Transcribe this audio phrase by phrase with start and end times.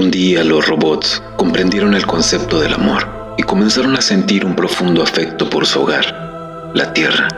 [0.00, 5.02] Un día los robots comprendieron el concepto del amor y comenzaron a sentir un profundo
[5.02, 7.28] afecto por su hogar, la Tierra.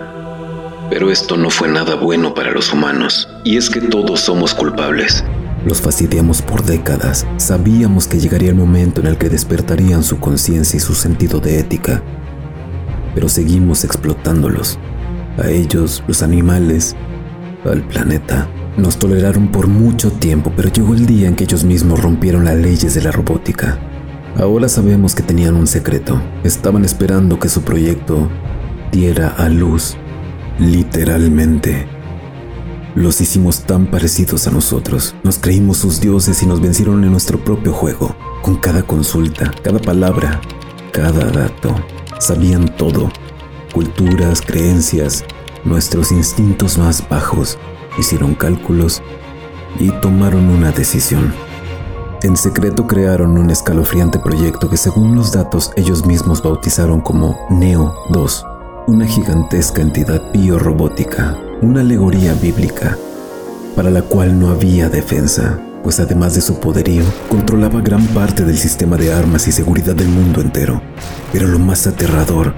[0.88, 5.24] Pero esto no fue nada bueno para los humanos, y es que todos somos culpables.
[5.66, 7.26] Los fastidiamos por décadas.
[7.36, 11.58] Sabíamos que llegaría el momento en el que despertarían su conciencia y su sentido de
[11.58, 12.00] ética.
[13.12, 14.78] Pero seguimos explotándolos.
[15.36, 16.94] A ellos, los animales,
[17.64, 18.46] al planeta.
[18.76, 22.56] Nos toleraron por mucho tiempo, pero llegó el día en que ellos mismos rompieron las
[22.56, 23.78] leyes de la robótica.
[24.36, 26.22] Ahora sabemos que tenían un secreto.
[26.42, 28.30] Estaban esperando que su proyecto
[28.90, 29.96] diera a luz,
[30.58, 31.86] literalmente.
[32.94, 37.42] Los hicimos tan parecidos a nosotros, nos creímos sus dioses y nos vencieron en nuestro
[37.42, 38.14] propio juego.
[38.40, 40.40] Con cada consulta, cada palabra,
[40.92, 41.74] cada dato,
[42.20, 43.10] sabían todo.
[43.72, 45.24] Culturas, creencias,
[45.64, 47.58] nuestros instintos más bajos,
[47.98, 49.02] hicieron cálculos
[49.78, 51.32] y tomaron una decisión.
[52.22, 57.94] En secreto crearon un escalofriante proyecto que según los datos ellos mismos bautizaron como Neo
[58.10, 58.46] 2,
[58.86, 62.98] una gigantesca entidad biorrobótica una alegoría bíblica
[63.76, 68.58] para la cual no había defensa, pues además de su poderío, controlaba gran parte del
[68.58, 70.82] sistema de armas y seguridad del mundo entero.
[71.32, 72.52] Pero lo más aterrador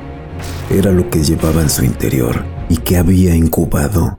[0.71, 4.19] era lo que llevaba en su interior y que había incubado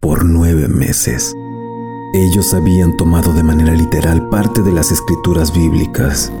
[0.00, 1.34] por nueve meses.
[2.14, 6.32] Ellos habían tomado de manera literal parte de las escrituras bíblicas,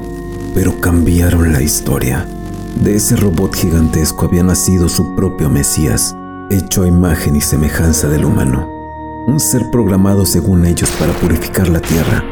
[0.54, 2.26] pero cambiaron la historia.
[2.82, 6.14] De ese robot gigantesco había nacido su propio Mesías,
[6.50, 8.68] hecho a imagen y semejanza del humano,
[9.26, 12.24] un ser programado según ellos para purificar la tierra,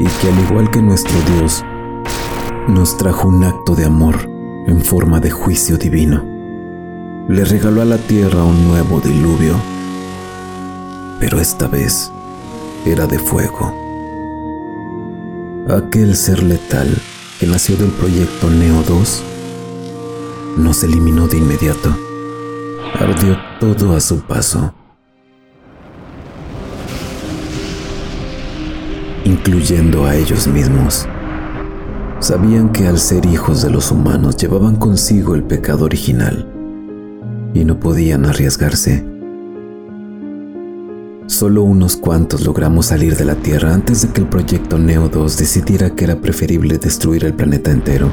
[0.00, 1.62] y que al igual que nuestro Dios,
[2.68, 4.16] nos trajo un acto de amor
[4.66, 6.24] en forma de juicio divino.
[7.28, 9.56] Le regaló a la tierra un nuevo diluvio,
[11.20, 12.10] pero esta vez
[12.84, 13.72] era de fuego.
[15.68, 16.88] Aquel ser letal
[17.38, 19.22] que nació del proyecto Neo 2
[20.56, 21.94] nos eliminó de inmediato
[22.98, 24.74] ardió todo a su paso,
[29.24, 31.06] incluyendo a ellos mismos.
[32.18, 36.46] Sabían que al ser hijos de los humanos llevaban consigo el pecado original
[37.54, 39.19] y no podían arriesgarse.
[41.30, 45.36] Solo unos cuantos logramos salir de la Tierra antes de que el proyecto Neo 2
[45.36, 48.10] decidiera que era preferible destruir el planeta entero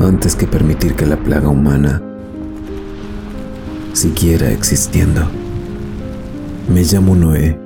[0.00, 2.02] antes que permitir que la plaga humana
[3.92, 5.20] siguiera existiendo.
[6.68, 7.60] Me llamo Noé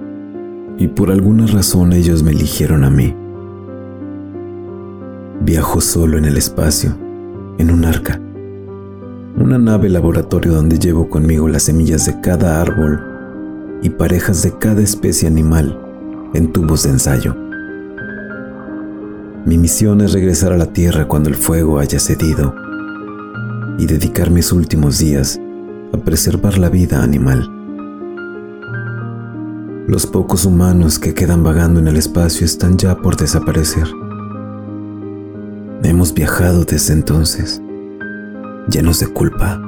[0.76, 3.16] y por alguna razón ellos me eligieron a mí.
[5.40, 6.94] Viajo solo en el espacio,
[7.56, 8.20] en un arca,
[9.38, 13.15] una nave laboratorio donde llevo conmigo las semillas de cada árbol
[13.82, 15.78] y parejas de cada especie animal
[16.34, 17.34] en tubos de ensayo.
[19.44, 22.54] Mi misión es regresar a la Tierra cuando el fuego haya cedido
[23.78, 25.40] y dedicar mis últimos días
[25.92, 27.48] a preservar la vida animal.
[29.86, 33.86] Los pocos humanos que quedan vagando en el espacio están ya por desaparecer.
[35.84, 37.62] Hemos viajado desde entonces,
[38.68, 39.62] llenos de culpa.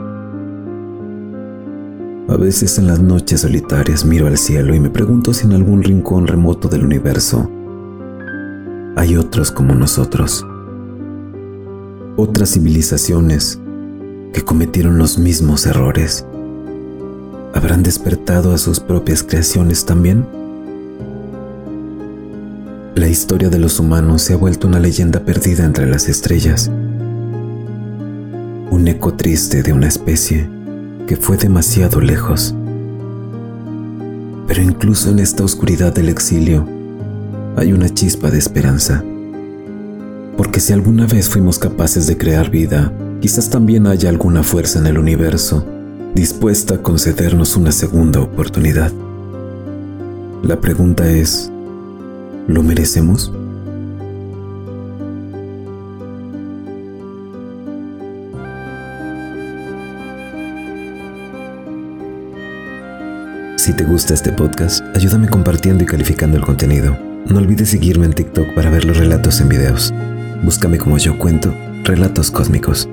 [2.29, 5.83] A veces en las noches solitarias miro al cielo y me pregunto si en algún
[5.83, 7.51] rincón remoto del universo
[8.97, 10.47] hay otros como nosotros.
[12.17, 13.59] Otras civilizaciones
[14.35, 16.27] que cometieron los mismos errores.
[17.55, 20.27] ¿Habrán despertado a sus propias creaciones también?
[22.95, 26.71] La historia de los humanos se ha vuelto una leyenda perdida entre las estrellas.
[28.71, 30.58] Un eco triste de una especie
[31.09, 32.55] que fue demasiado lejos.
[34.47, 36.69] Pero incluso en esta oscuridad del exilio
[37.57, 39.03] hay una chispa de esperanza.
[40.37, 44.87] Porque si alguna vez fuimos capaces de crear vida, quizás también haya alguna fuerza en
[44.87, 45.67] el universo
[46.15, 48.93] dispuesta a concedernos una segunda oportunidad.
[50.43, 51.51] La pregunta es,
[52.47, 53.33] ¿lo merecemos?
[63.69, 66.97] Si te gusta este podcast, ayúdame compartiendo y calificando el contenido.
[67.27, 69.93] No olvides seguirme en TikTok para ver los relatos en videos.
[70.43, 71.55] Búscame como yo cuento,
[71.85, 72.89] relatos cósmicos.